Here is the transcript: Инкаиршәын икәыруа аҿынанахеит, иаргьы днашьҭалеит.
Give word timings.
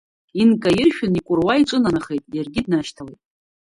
Инкаиршәын 0.41 1.13
икәыруа 1.19 1.53
аҿынанахеит, 1.55 2.23
иаргьы 2.35 2.61
днашьҭалеит. 2.65 3.21